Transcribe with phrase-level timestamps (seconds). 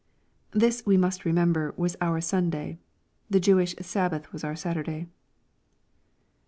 [0.51, 2.79] ]This, we must remember, was our Sunday.
[3.29, 5.05] The Jewish Sabbath was our Saturday.